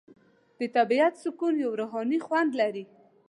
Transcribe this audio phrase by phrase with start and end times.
[0.59, 2.85] د طبیعت سکون یو روحاني خوند لري.